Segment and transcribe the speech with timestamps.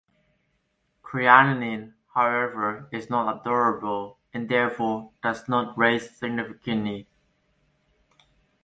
[1.03, 7.05] Creatinine, however, is not absorbable and therefore does not rise significantly.